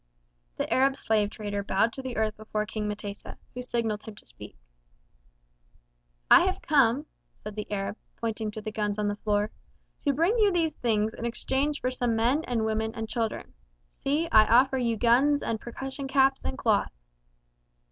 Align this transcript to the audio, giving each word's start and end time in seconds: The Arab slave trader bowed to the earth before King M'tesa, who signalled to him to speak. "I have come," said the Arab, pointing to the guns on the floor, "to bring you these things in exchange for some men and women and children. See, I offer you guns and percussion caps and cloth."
The 0.57 0.67
Arab 0.73 0.95
slave 0.95 1.29
trader 1.29 1.61
bowed 1.63 1.93
to 1.93 2.01
the 2.01 2.17
earth 2.17 2.35
before 2.35 2.65
King 2.65 2.87
M'tesa, 2.89 3.37
who 3.53 3.61
signalled 3.61 3.99
to 3.99 4.05
him 4.07 4.15
to 4.15 4.25
speak. 4.25 4.55
"I 6.31 6.39
have 6.47 6.59
come," 6.63 7.05
said 7.35 7.53
the 7.55 7.71
Arab, 7.71 7.97
pointing 8.15 8.49
to 8.49 8.61
the 8.61 8.71
guns 8.71 8.97
on 8.97 9.07
the 9.07 9.15
floor, 9.17 9.51
"to 9.99 10.11
bring 10.11 10.39
you 10.39 10.51
these 10.51 10.73
things 10.73 11.13
in 11.13 11.23
exchange 11.23 11.81
for 11.81 11.91
some 11.91 12.15
men 12.15 12.43
and 12.45 12.65
women 12.65 12.95
and 12.95 13.07
children. 13.07 13.53
See, 13.91 14.27
I 14.31 14.47
offer 14.47 14.79
you 14.79 14.97
guns 14.97 15.43
and 15.43 15.61
percussion 15.61 16.07
caps 16.07 16.43
and 16.43 16.57
cloth." 16.57 16.89